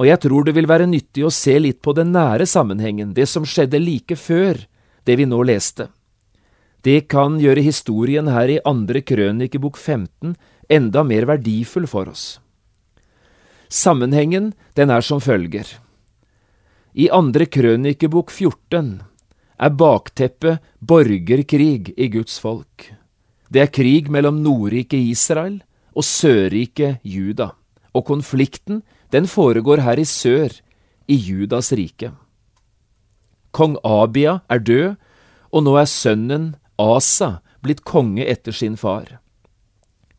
Og 0.00 0.08
jeg 0.08 0.20
tror 0.24 0.46
det 0.46 0.54
vil 0.56 0.68
være 0.70 0.88
nyttig 0.88 1.24
å 1.26 1.32
se 1.32 1.58
litt 1.60 1.82
på 1.84 1.92
den 1.96 2.14
nære 2.14 2.46
sammenhengen, 2.48 3.12
det 3.14 3.28
som 3.28 3.44
skjedde 3.46 3.80
like 3.82 4.16
før 4.16 4.64
det 5.04 5.18
vi 5.18 5.26
nå 5.28 5.42
leste. 5.44 5.90
Det 6.82 7.06
kan 7.12 7.36
gjøre 7.38 7.62
historien 7.62 8.30
her 8.32 8.50
i 8.50 8.62
andre 8.66 9.04
krønikebok 9.06 9.76
15 9.78 10.34
enda 10.72 11.04
mer 11.06 11.28
verdifull 11.30 11.86
for 11.86 12.10
oss. 12.10 12.40
Sammenhengen 13.72 14.52
den 14.74 14.90
er 14.90 15.04
som 15.04 15.22
følger. 15.22 15.68
I 16.92 17.08
andre 17.14 17.46
krønikebok 17.46 18.32
14 18.34 18.98
er 19.62 19.76
bakteppet 19.78 20.60
borgerkrig 20.80 21.94
i 21.96 22.08
Guds 22.12 22.40
folk. 22.42 22.90
Det 23.52 23.62
er 23.62 23.72
krig 23.72 24.10
mellom 24.10 24.42
Nordriket 24.42 24.98
Israel 24.98 25.60
og 25.92 26.04
Sørriket 26.06 27.00
Juda, 27.04 27.52
og 27.92 28.06
konflikten 28.08 28.82
den 29.12 29.28
foregår 29.28 29.82
her 29.84 30.00
i 30.00 30.04
sør, 30.08 30.52
i 31.08 31.16
Judas 31.18 31.72
rike. 31.76 32.12
Kong 33.52 33.76
Abia 33.84 34.40
er 34.48 34.62
død, 34.62 34.94
og 35.52 35.64
nå 35.66 35.76
er 35.76 35.90
sønnen 35.90 36.54
Asa 36.80 37.42
blitt 37.62 37.84
konge 37.84 38.24
etter 38.24 38.54
sin 38.56 38.78
far. 38.80 39.18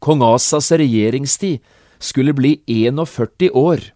Kong 0.03 0.21
Asas 0.21 0.69
regjeringstid 0.71 1.63
skulle 2.03 2.35
bli 2.35 2.57
41 2.67 3.49
år. 3.55 3.89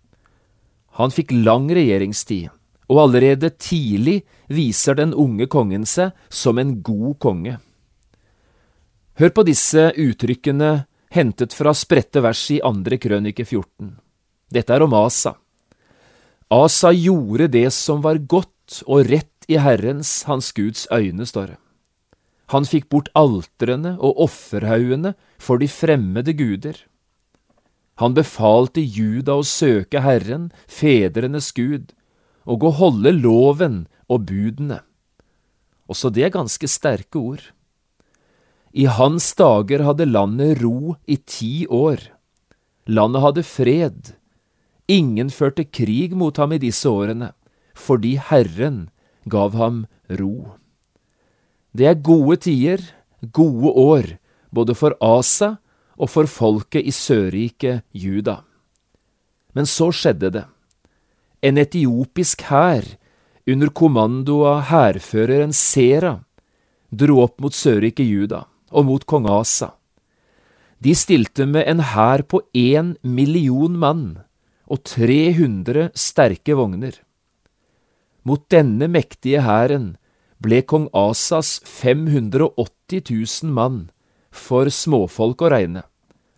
Han 0.98 1.14
fikk 1.14 1.36
lang 1.36 1.68
regjeringstid, 1.70 2.50
og 2.88 3.02
allerede 3.04 3.52
tidlig 3.60 4.24
viser 4.48 4.98
den 4.98 5.14
unge 5.14 5.46
kongen 5.52 5.86
seg 5.86 6.16
som 6.32 6.58
en 6.58 6.80
god 6.82 7.20
konge. 7.22 7.58
Hør 9.20 9.34
på 9.34 9.44
disse 9.46 9.92
uttrykkene 9.98 10.87
hentet 11.14 11.54
fra 11.56 11.74
spredte 11.78 12.22
vers 12.24 12.42
i 12.54 12.62
andre 12.66 13.00
krønike 13.02 13.46
14. 13.46 13.96
Dette 14.54 14.74
er 14.74 14.84
om 14.86 14.96
Asa. 14.98 15.36
Asa 16.54 16.94
gjorde 16.96 17.50
det 17.52 17.70
som 17.76 18.04
var 18.04 18.20
godt 18.24 18.82
og 18.88 19.08
rett 19.12 19.48
i 19.52 19.60
Herrens, 19.60 20.24
hans 20.28 20.52
Guds 20.56 20.88
øyne, 20.92 21.26
står 21.28 21.54
det. 21.54 21.58
Han 22.56 22.68
fikk 22.68 22.88
bort 22.92 23.10
altrene 23.16 23.98
og 24.00 24.22
offerhaugene 24.28 25.14
for 25.40 25.60
de 25.60 25.68
fremmede 25.68 26.36
guder. 26.38 26.80
Han 28.00 28.16
befalte 28.16 28.80
Juda 28.80 29.36
å 29.40 29.44
søke 29.48 30.04
Herren, 30.06 30.52
fedrenes 30.70 31.50
Gud, 31.52 31.92
og 32.48 32.64
å 32.64 32.72
holde 32.80 33.12
loven 33.18 33.88
og 34.08 34.30
budene. 34.30 34.80
Også 35.92 36.12
det 36.14 36.28
er 36.28 36.36
ganske 36.36 36.70
sterke 36.72 37.20
ord. 37.20 37.44
I 38.78 38.86
hans 38.86 39.32
dager 39.34 39.82
hadde 39.82 40.06
landet 40.06 40.60
ro 40.62 40.94
i 41.10 41.16
ti 41.18 41.66
år. 41.66 41.98
Landet 42.86 43.24
hadde 43.24 43.44
fred. 43.44 44.10
Ingen 44.86 45.32
førte 45.34 45.64
krig 45.66 46.12
mot 46.14 46.38
ham 46.38 46.52
i 46.54 46.60
disse 46.62 46.86
årene, 46.86 47.32
fordi 47.74 48.20
Herren 48.22 48.92
gav 49.26 49.56
ham 49.58 49.80
ro. 50.20 50.60
Det 51.74 51.88
er 51.90 52.04
gode 52.06 52.38
tider, 52.46 52.84
gode 53.34 53.72
år, 53.82 54.06
både 54.54 54.76
for 54.78 54.94
Asa 55.02 55.56
og 55.98 56.12
for 56.14 56.30
folket 56.30 56.86
i 56.86 56.94
sørriket 56.94 57.82
Juda. 57.98 58.44
Men 59.58 59.66
så 59.66 59.90
skjedde 59.90 60.30
det. 60.36 60.44
En 61.42 61.58
etiopisk 61.58 62.46
hær, 62.52 62.86
under 63.50 63.74
kommando 63.74 64.44
av 64.46 64.68
hærføreren 64.70 65.56
Sera, 65.56 66.14
dro 66.94 67.24
opp 67.26 67.42
mot 67.42 67.58
sørriket 67.58 68.06
Juda 68.06 68.44
og 68.72 68.88
mot 68.88 69.06
kong 69.08 69.28
Asa. 69.32 69.74
De 70.84 70.94
stilte 70.94 71.48
med 71.50 71.66
en 71.68 71.82
hær 71.82 72.24
på 72.30 72.42
én 72.54 72.96
million 73.02 73.74
mann 73.74 74.20
og 74.68 74.84
300 74.86 75.90
sterke 75.98 76.58
vogner. 76.58 76.94
Mot 78.28 78.44
denne 78.52 78.90
mektige 78.92 79.42
hæren 79.46 79.96
ble 80.44 80.62
kong 80.68 80.90
Asas 80.94 81.58
580 81.64 83.02
000 83.10 83.54
mann 83.54 83.88
for 84.30 84.70
småfolk 84.70 85.42
å 85.42 85.52
regne, 85.54 85.84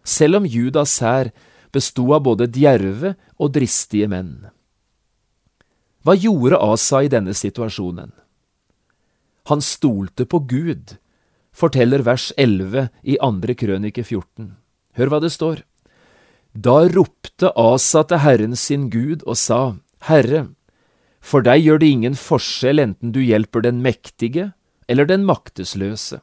selv 0.05 0.39
om 0.39 0.47
Judas 0.47 0.99
hær 1.03 1.33
bestod 1.73 2.13
av 2.15 2.23
både 2.29 2.47
djerve 2.53 3.15
og 3.37 3.51
dristige 3.57 4.07
menn. 4.09 4.47
Hva 6.05 6.15
gjorde 6.15 6.61
Asa 6.63 7.03
i 7.03 7.11
denne 7.11 7.35
situasjonen? 7.35 8.13
Han 9.49 9.61
stolte 9.65 10.25
på 10.29 10.39
Gud, 10.47 10.95
forteller 11.59 12.03
vers 12.07 12.29
11 12.37 12.87
i 13.03 13.17
andre 13.23 13.55
krønike 13.57 14.03
14. 14.05 14.53
Hør 14.97 15.11
hva 15.11 15.19
det 15.23 15.33
står. 15.35 15.63
Da 16.53 16.87
ropte 16.89 17.51
Asa 17.59 18.05
til 18.07 18.23
Herren 18.23 18.55
sin 18.57 18.87
Gud 18.93 19.25
og 19.25 19.37
sa, 19.37 19.75
Herre, 20.07 20.47
for 21.19 21.43
deg 21.45 21.65
gjør 21.65 21.81
det 21.81 21.91
ingen 21.93 22.15
forskjell 22.17 22.81
enten 22.81 23.11
du 23.13 23.19
hjelper 23.21 23.65
den 23.65 23.83
mektige 23.83 24.53
eller 24.89 25.05
den 25.05 25.25
maktesløse. 25.27 26.21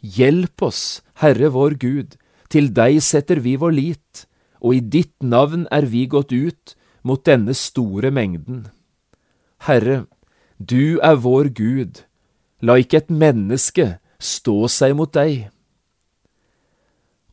Hjelp 0.00 0.62
oss, 0.62 1.02
Herre 1.22 1.50
vår 1.54 1.76
Gud, 1.82 2.16
til 2.50 2.72
deg 2.74 2.98
setter 3.04 3.40
vi 3.42 3.56
vår 3.60 3.74
lit, 3.76 4.26
og 4.62 4.78
i 4.78 4.80
ditt 4.80 5.14
navn 5.22 5.66
er 5.74 5.86
vi 5.90 6.06
gått 6.10 6.32
ut 6.32 6.74
mot 7.06 7.22
denne 7.26 7.54
store 7.54 8.10
mengden. 8.10 8.66
Herre, 9.68 10.06
du 10.58 10.98
er 11.04 11.20
vår 11.22 11.52
Gud, 11.54 12.02
la 12.60 12.78
ikke 12.80 13.04
et 13.04 13.12
menneske 13.12 13.96
stå 14.22 14.66
seg 14.72 14.96
mot 14.98 15.12
deg. 15.12 15.48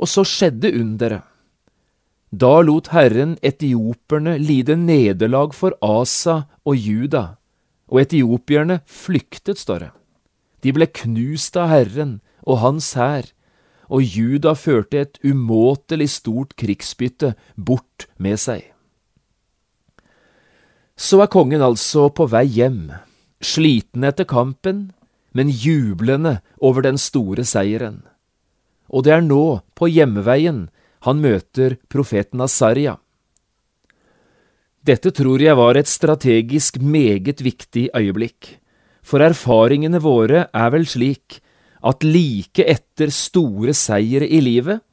Og 0.02 0.10
så 0.10 0.26
skjedde 0.28 0.74
underet. 0.80 1.24
Da 2.34 2.63
lot 2.65 2.89
Herren 2.89 3.36
etioperne 3.46 4.39
lide 4.41 4.74
nederlag 4.74 5.54
for 5.54 5.76
Asa 5.86 6.48
og 6.65 6.74
Juda, 6.74 7.36
og 7.93 8.02
etiopierne 8.02 8.80
flyktet, 8.89 9.60
står 9.62 9.84
det. 9.84 9.91
De 10.65 10.74
ble 10.74 10.88
knust 10.89 11.60
av 11.62 11.69
Herren 11.69 12.15
og 12.41 12.58
hans 12.63 12.93
hær, 12.98 13.30
og 13.93 14.02
Juda 14.02 14.56
førte 14.58 15.04
et 15.04 15.19
umåtelig 15.22 16.10
stort 16.15 16.56
krigsbytte 16.58 17.36
bort 17.54 18.08
med 18.17 18.41
seg. 18.41 18.65
Så 20.98 21.19
er 21.22 21.30
kongen 21.30 21.62
altså 21.62 22.08
på 22.10 22.26
vei 22.32 22.48
hjem, 22.48 22.88
sliten 23.43 24.06
etter 24.10 24.26
kampen, 24.26 24.88
men 25.34 25.50
jublende 25.50 26.39
over 26.62 26.86
den 26.86 26.98
store 27.02 27.46
seieren. 27.46 28.02
Og 28.93 29.06
det 29.06 29.15
er 29.15 29.26
nå, 29.26 29.62
på 29.76 29.89
hjemveien, 29.89 30.67
han 31.04 31.22
møter 31.24 31.78
profeten 31.91 32.41
Asarja. 32.43 32.98
Dette 34.84 35.13
tror 35.15 35.41
jeg 35.41 35.56
var 35.56 35.80
et 35.80 35.89
strategisk 35.89 36.80
meget 36.80 37.41
viktig 37.43 37.89
øyeblikk, 37.96 38.58
for 39.04 39.24
erfaringene 39.24 40.00
våre 40.04 40.46
er 40.52 40.74
vel 40.76 40.86
slik 40.88 41.39
at 41.84 42.04
like 42.08 42.63
etter 42.63 43.12
store 43.12 43.76
seire 43.76 44.28
i 44.28 44.39
livet 44.43 44.84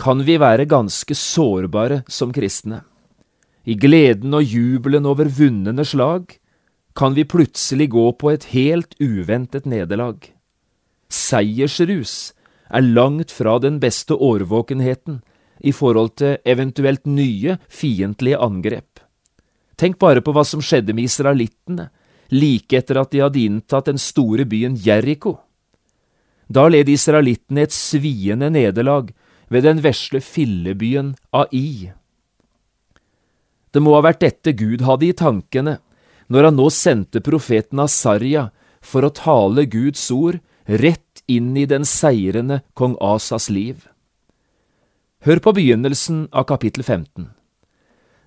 kan 0.00 0.20
vi 0.26 0.36
være 0.40 0.66
ganske 0.68 1.14
sårbare 1.16 2.02
som 2.10 2.32
kristne. 2.34 2.82
I 3.64 3.76
gleden 3.80 4.34
og 4.36 4.44
jubelen 4.44 5.06
over 5.08 5.30
vunnende 5.30 5.86
slag 5.88 6.36
kan 6.94 7.14
vi 7.14 7.24
plutselig 7.24 7.90
gå 7.90 8.12
på 8.12 8.30
et 8.30 8.48
helt 8.54 8.94
uventet 9.02 9.66
nederlag. 9.66 10.30
Seiersrus 11.10 12.32
er 12.70 12.86
langt 12.86 13.34
fra 13.34 13.58
den 13.58 13.80
beste 13.82 14.14
årvåkenheten 14.14 15.20
i 15.60 15.72
forhold 15.72 16.14
til 16.20 16.38
eventuelt 16.46 17.06
nye 17.06 17.58
fiendtlige 17.68 18.38
angrep. 18.38 19.00
Tenk 19.76 19.98
bare 19.98 20.22
på 20.22 20.34
hva 20.34 20.44
som 20.46 20.62
skjedde 20.62 20.94
med 20.94 21.08
israelittene 21.10 21.88
like 22.34 22.78
etter 22.78 22.98
at 23.00 23.12
de 23.12 23.22
hadde 23.22 23.42
inntatt 23.42 23.90
den 23.90 24.00
store 24.00 24.46
byen 24.48 24.78
Jeriko. 24.80 25.36
Da 26.48 26.66
led 26.68 26.88
israelittene 26.92 27.66
et 27.66 27.74
sviende 27.74 28.50
nederlag 28.52 29.10
ved 29.52 29.66
den 29.66 29.82
vesle 29.84 30.20
fillebyen 30.24 31.14
Ai. 31.34 31.92
Det 33.74 33.82
må 33.82 33.96
ha 33.96 34.04
vært 34.06 34.22
dette 34.22 34.54
Gud 34.56 34.84
hadde 34.86 35.08
i 35.08 35.16
tankene 35.16 35.78
når 36.32 36.48
han 36.48 36.58
nå 36.58 36.68
sendte 36.72 37.22
profeten 37.24 37.82
Asarja 37.82 38.48
for 38.84 39.04
å 39.06 39.12
tale 39.14 39.66
Guds 39.70 40.06
ord 40.14 40.40
rett 40.64 41.24
inn 41.30 41.52
i 41.56 41.66
den 41.68 41.84
seirende 41.88 42.62
kong 42.74 42.96
Asas 43.00 43.50
liv. 43.52 43.86
Hør 45.24 45.40
på 45.40 45.54
begynnelsen 45.56 46.26
av 46.32 46.48
kapittel 46.48 46.84
15. 46.84 47.30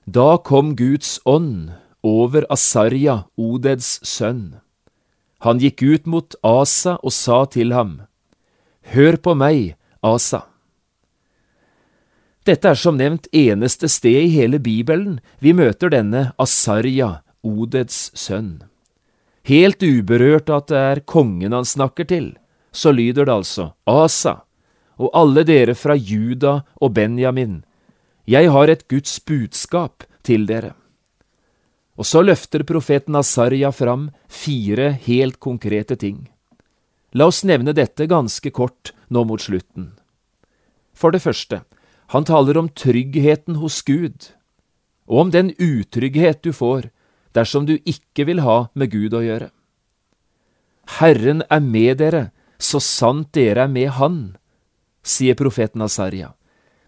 Da 0.06 0.38
kom 0.38 0.76
Guds 0.78 1.18
ånd 1.26 1.74
over 2.06 2.46
Asarja, 2.54 3.26
Odeds 3.38 4.00
sønn. 4.08 4.58
Han 5.46 5.62
gikk 5.62 5.84
ut 5.84 6.08
mot 6.10 6.38
Asa 6.42 6.98
og 7.04 7.14
sa 7.14 7.44
til 7.46 7.74
ham, 7.76 8.00
Hør 8.94 9.18
på 9.20 9.36
meg, 9.36 9.76
Asa. 10.02 10.46
Dette 12.48 12.72
er 12.72 12.80
som 12.80 12.96
nevnt 12.96 13.28
eneste 13.36 13.90
sted 13.92 14.24
i 14.24 14.32
hele 14.32 14.58
Bibelen 14.64 15.20
vi 15.44 15.52
møter 15.52 15.92
denne 15.92 16.32
Asarja, 16.40 17.27
Odeds 17.48 18.10
sønn. 18.18 18.66
Helt 19.48 19.80
uberørt 19.84 20.52
at 20.52 20.68
det 20.68 20.82
er 20.92 21.06
kongen 21.08 21.56
han 21.56 21.66
snakker 21.66 22.08
til, 22.10 22.34
så 22.76 22.92
lyder 22.92 23.30
det 23.30 23.38
altså 23.40 23.70
Asa, 23.88 24.42
og 25.00 25.14
alle 25.16 25.46
dere 25.48 25.76
fra 25.78 25.96
Juda 25.96 26.60
og 26.82 26.94
Benjamin, 26.98 27.62
jeg 28.28 28.52
har 28.52 28.68
et 28.68 28.84
Guds 28.92 29.20
budskap 29.24 30.04
til 30.28 30.44
dere. 30.50 30.74
Og 31.96 32.06
så 32.06 32.20
løfter 32.22 32.66
profeten 32.68 33.16
Asarja 33.16 33.72
fram 33.72 34.10
fire 34.28 34.92
helt 35.06 35.40
konkrete 35.40 35.96
ting. 35.96 36.28
La 37.16 37.30
oss 37.32 37.46
nevne 37.48 37.72
dette 37.74 38.06
ganske 38.06 38.52
kort 38.52 38.92
nå 39.08 39.24
mot 39.24 39.42
slutten. 39.42 39.94
For 40.92 41.16
det 41.16 41.24
første, 41.24 41.62
han 42.12 42.28
taler 42.28 42.60
om 42.60 42.68
tryggheten 42.68 43.62
hos 43.64 43.80
Gud, 43.88 44.34
og 45.08 45.24
om 45.24 45.32
den 45.32 45.54
utrygghet 45.56 46.44
du 46.44 46.52
får 46.52 46.90
dersom 47.36 47.66
du 47.68 47.78
ikke 47.78 48.28
vil 48.28 48.42
ha 48.46 48.68
med 48.74 48.92
Gud 48.92 49.16
å 49.18 49.24
gjøre. 49.24 49.50
Herren 51.00 51.44
er 51.52 51.64
med 51.64 52.00
dere, 52.00 52.24
så 52.58 52.80
sant 52.82 53.34
dere 53.36 53.68
er 53.68 53.72
med 53.72 53.92
Han, 54.00 54.20
sier 55.04 55.38
profeten 55.38 55.84
Asarja. 55.84 56.34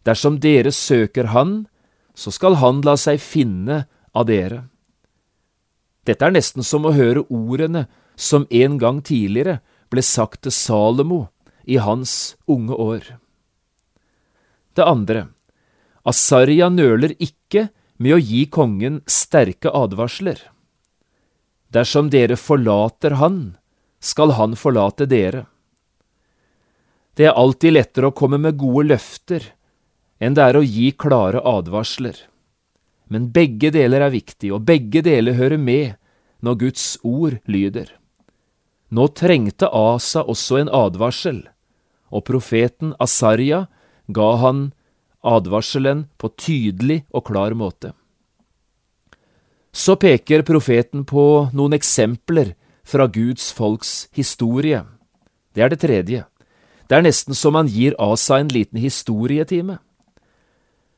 Dersom 0.08 0.40
dere 0.40 0.72
søker 0.72 1.32
Han, 1.36 1.68
så 2.16 2.32
skal 2.32 2.58
Han 2.64 2.82
la 2.86 2.96
seg 2.98 3.20
finne 3.22 3.84
av 4.16 4.28
dere. 4.30 4.64
Dette 6.08 6.26
er 6.26 6.34
nesten 6.34 6.66
som 6.66 6.88
å 6.88 6.96
høre 6.96 7.28
ordene 7.30 7.86
som 8.20 8.48
en 8.50 8.78
gang 8.82 9.04
tidligere 9.06 9.60
ble 9.92 10.02
sagt 10.06 10.44
til 10.46 10.56
Salomo 10.56 11.28
i 11.70 11.78
hans 11.78 12.36
unge 12.50 12.74
år. 12.74 13.04
Det 14.74 14.86
andre, 14.86 15.28
Asarja 16.08 16.70
nøler 16.72 17.14
ikke 17.20 17.68
med 18.00 18.16
å 18.16 18.20
gi 18.24 18.46
kongen 18.48 19.02
sterke 19.10 19.72
advarsler. 19.76 20.40
Dersom 21.70 22.10
dere 22.10 22.40
forlater 22.40 23.20
han, 23.20 23.58
skal 24.00 24.34
han 24.40 24.56
forlate 24.58 25.06
dere. 25.10 25.46
Det 27.20 27.28
er 27.28 27.36
alltid 27.36 27.76
lettere 27.76 28.10
å 28.10 28.16
komme 28.16 28.40
med 28.40 28.58
gode 28.58 28.88
løfter 28.94 29.52
enn 30.24 30.36
det 30.36 30.46
er 30.46 30.58
å 30.60 30.64
gi 30.64 30.90
klare 30.96 31.44
advarsler. 31.44 32.16
Men 33.12 33.30
begge 33.36 33.72
deler 33.76 34.06
er 34.06 34.14
viktig, 34.14 34.52
og 34.54 34.66
begge 34.68 35.02
deler 35.04 35.36
hører 35.36 35.60
med 35.60 35.96
når 36.46 36.60
Guds 36.64 36.86
ord 37.04 37.40
lyder. 37.50 37.92
Nå 38.90 39.08
trengte 39.18 39.70
Asa 39.70 40.24
også 40.24 40.62
en 40.62 40.72
advarsel, 40.74 41.44
og 42.10 42.26
profeten 42.26 42.96
Asarja 43.02 43.66
ga 44.08 44.30
han 44.42 44.70
advarselen 45.26 46.08
på 46.18 46.32
tydelig 46.38 47.04
og 47.12 47.28
klar 47.30 47.56
måte. 47.58 47.94
Så 49.72 49.96
peker 50.00 50.46
profeten 50.48 51.06
på 51.06 51.50
noen 51.54 51.76
eksempler 51.78 52.56
fra 52.84 53.06
Guds 53.08 53.52
folks 53.54 54.08
historie. 54.18 54.82
Det 55.54 55.64
er 55.64 55.70
det 55.70 55.82
tredje. 55.84 56.24
Det 56.90 56.98
er 56.98 57.06
nesten 57.06 57.38
som 57.38 57.54
han 57.56 57.70
gir 57.70 57.94
Asa 58.02 58.40
en 58.42 58.50
liten 58.50 58.80
historietime. 58.82 59.78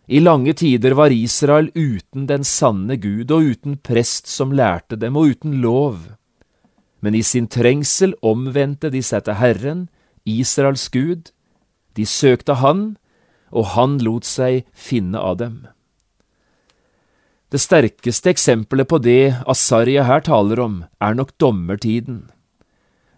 I 0.08 0.20
lange 0.20 0.54
tider 0.54 0.96
var 0.96 1.12
Israel 1.12 1.70
uten 1.76 2.26
den 2.28 2.44
sanne 2.48 2.98
Gud 3.00 3.32
og 3.32 3.52
uten 3.54 3.78
prest 3.78 4.28
som 4.28 4.52
lærte 4.52 4.98
dem, 5.00 5.16
og 5.16 5.36
uten 5.36 5.60
lov. 5.62 6.00
Men 7.02 7.16
i 7.16 7.22
sin 7.24 7.48
trengsel 7.48 8.16
omvendte 8.22 8.92
de 8.92 9.02
seg 9.04 9.26
til 9.28 9.40
Herren, 9.40 9.86
Israels 10.26 10.88
Gud. 10.90 11.32
De 11.96 12.06
søkte 12.06 12.60
Han, 12.60 12.98
og 13.52 13.74
Han 13.76 14.00
lot 14.00 14.26
seg 14.28 14.66
finne 14.74 15.20
av 15.20 15.38
dem. 15.38 15.68
Det 17.52 17.60
sterkeste 17.60 18.32
eksempelet 18.32 18.88
på 18.88 18.98
det 19.04 19.34
Asarja 19.50 20.06
her 20.08 20.24
taler 20.24 20.60
om, 20.64 20.78
er 21.04 21.18
nok 21.20 21.36
dommertiden. 21.38 22.30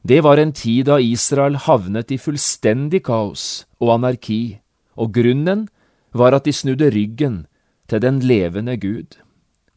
Det 0.01 0.23
var 0.25 0.41
en 0.41 0.51
tid 0.51 0.89
da 0.89 0.97
Israel 0.99 1.55
havnet 1.67 2.11
i 2.11 2.17
fullstendig 2.17 3.03
kaos 3.05 3.65
og 3.77 3.93
anarki, 3.99 4.57
og 4.97 5.13
grunnen 5.13 5.67
var 6.11 6.33
at 6.33 6.49
de 6.49 6.53
snudde 6.53 6.89
ryggen 6.91 7.43
til 7.87 8.01
den 8.01 8.19
levende 8.25 8.75
Gud. 8.77 9.19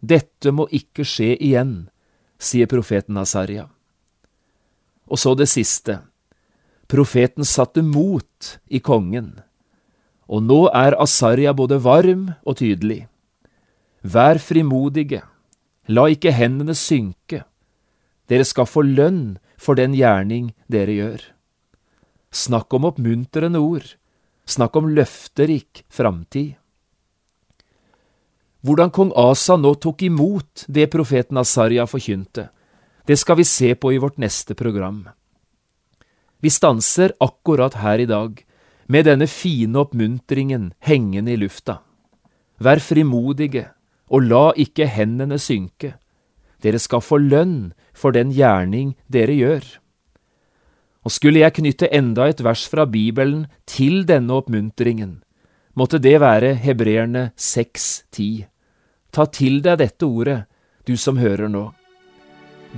Dette 0.00 0.52
må 0.52 0.66
ikke 0.72 1.04
skje 1.04 1.34
igjen, 1.36 1.88
sier 2.40 2.68
profeten 2.70 3.16
Asarja. 3.20 3.68
Og 5.06 5.20
så 5.20 5.36
det 5.38 5.50
siste. 5.52 6.00
Profeten 6.88 7.44
satte 7.44 7.82
mot 7.84 8.56
i 8.66 8.80
kongen, 8.80 9.36
og 10.26 10.42
nå 10.42 10.66
er 10.74 10.96
Asarja 10.98 11.54
både 11.54 11.78
varm 11.82 12.28
og 12.44 12.58
tydelig. 12.58 13.06
Vær 14.02 14.38
frimodige, 14.42 15.22
la 15.88 16.06
ikke 16.10 16.34
hendene 16.34 16.74
synke, 16.74 17.44
dere 18.30 18.46
skal 18.46 18.66
få 18.66 18.82
lønn 18.86 19.38
for 19.58 19.78
den 19.78 19.94
gjerning 19.96 20.52
dere 20.70 20.94
gjør. 20.98 21.24
Snakk 22.34 22.74
om 22.74 22.88
oppmuntrende 22.90 23.62
ord, 23.62 23.94
snakk 24.46 24.76
om 24.76 24.90
løfterik 24.94 25.84
framtid. 25.88 26.56
Hvordan 28.66 28.90
kong 28.90 29.12
Asa 29.14 29.54
nå 29.56 29.76
tok 29.78 30.02
imot 30.02 30.66
det 30.66 30.88
profeten 30.90 31.38
Asarja 31.38 31.86
forkynte, 31.86 32.48
det 33.06 33.14
skal 33.20 33.38
vi 33.38 33.46
se 33.46 33.70
på 33.78 33.92
i 33.94 34.00
vårt 34.02 34.18
neste 34.18 34.56
program. 34.58 35.04
Vi 36.42 36.50
stanser 36.50 37.14
akkurat 37.22 37.78
her 37.78 38.02
i 38.02 38.08
dag, 38.10 38.42
med 38.88 39.06
denne 39.08 39.26
fine 39.26 39.80
oppmuntringen 39.82 40.70
hengende 40.86 41.34
i 41.34 41.40
lufta. 41.40 41.80
Vær 42.62 42.80
frimodige, 42.80 43.66
og 44.10 44.28
la 44.30 44.50
ikke 44.56 44.86
hendene 44.88 45.38
synke. 45.42 45.96
Dere 46.62 46.78
skal 46.80 47.02
få 47.04 47.18
lønn 47.20 47.72
for 47.96 48.14
den 48.16 48.32
gjerning 48.34 48.94
dere 49.12 49.34
gjør. 49.36 49.64
Og 51.06 51.14
skulle 51.14 51.42
jeg 51.42 51.54
knytte 51.58 51.90
enda 51.94 52.26
et 52.30 52.42
vers 52.42 52.64
fra 52.66 52.86
Bibelen 52.86 53.46
til 53.66 54.04
denne 54.08 54.34
oppmuntringen, 54.34 55.20
måtte 55.76 56.00
det 56.02 56.16
være 56.22 56.54
Hebreerne 56.58 57.30
6,10. 57.38 58.46
Ta 59.12 59.26
til 59.30 59.60
deg 59.62 59.78
dette 59.82 60.06
ordet, 60.06 60.44
du 60.86 60.96
som 60.96 61.18
hører 61.20 61.50
nå. 61.52 61.68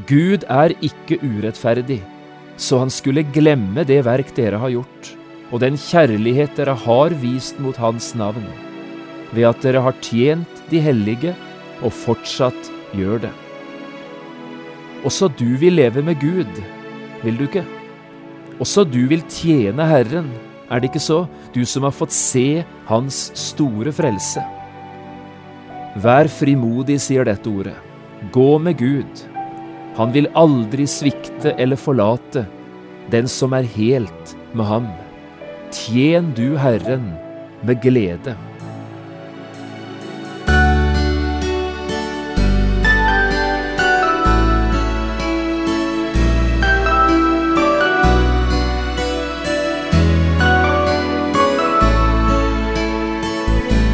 Gud 0.08 0.44
er 0.48 0.74
ikke 0.84 1.18
urettferdig, 1.22 2.02
så 2.60 2.82
han 2.82 2.92
skulle 2.92 3.24
glemme 3.32 3.86
det 3.88 4.02
verk 4.06 4.34
dere 4.36 4.60
har 4.60 4.74
gjort, 4.74 5.17
og 5.52 5.62
den 5.62 5.78
kjærlighet 5.80 6.56
dere 6.58 6.74
har 6.76 7.14
vist 7.22 7.60
mot 7.62 7.76
Hans 7.80 8.12
navn 8.18 8.44
ved 9.32 9.44
at 9.48 9.62
dere 9.64 9.82
har 9.84 9.96
tjent 10.04 10.62
de 10.70 10.80
hellige 10.80 11.34
og 11.84 11.92
fortsatt 11.94 12.70
gjør 12.96 13.22
det. 13.26 13.32
Også 15.06 15.28
du 15.38 15.56
vil 15.60 15.76
leve 15.78 16.02
med 16.02 16.18
Gud, 16.20 16.62
vil 17.22 17.38
du 17.38 17.46
ikke? 17.46 17.64
Også 18.58 18.84
du 18.84 19.04
vil 19.10 19.22
tjene 19.30 19.86
Herren, 19.86 20.30
er 20.68 20.80
det 20.80 20.90
ikke 20.90 21.04
så, 21.04 21.22
du 21.54 21.62
som 21.64 21.86
har 21.86 21.94
fått 21.94 22.12
se 22.12 22.64
Hans 22.88 23.28
store 23.38 23.92
frelse? 23.94 24.42
Vær 25.98 26.28
frimodig, 26.30 26.98
sier 27.02 27.24
dette 27.26 27.48
ordet. 27.48 27.76
Gå 28.34 28.58
med 28.62 28.76
Gud. 28.78 29.24
Han 29.96 30.12
vil 30.14 30.28
aldri 30.38 30.84
svikte 30.86 31.54
eller 31.58 31.78
forlate 31.80 32.44
den 33.10 33.28
som 33.30 33.54
er 33.56 33.66
helt 33.76 34.34
med 34.52 34.68
ham. 34.68 34.88
Tjen 35.72 36.32
du 36.36 36.56
Herren 36.56 37.12
med 37.62 37.82
glede. 37.82 38.36